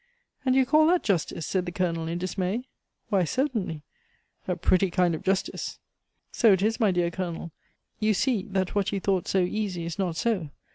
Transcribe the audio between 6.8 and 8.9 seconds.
dear Colonel. You see, that